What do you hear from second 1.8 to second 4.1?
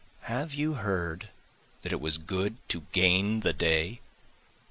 that it was good to gain the day?